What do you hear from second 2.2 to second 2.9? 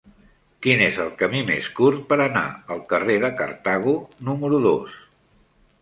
anar al